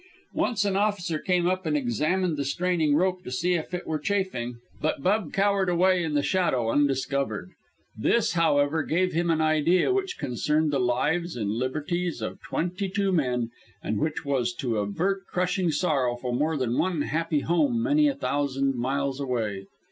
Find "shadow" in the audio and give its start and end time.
6.23-6.71